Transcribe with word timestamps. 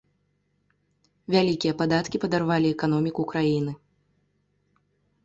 Вялікія 1.35 1.73
падаткі 1.81 2.21
падарвалі 2.23 2.67
эканоміку 2.75 3.21
краіны. 3.33 3.71